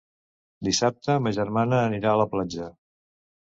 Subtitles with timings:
[0.67, 2.75] Dissabte ma germana anirà a la platja.